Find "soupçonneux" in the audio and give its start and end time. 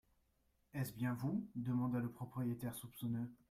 2.73-3.31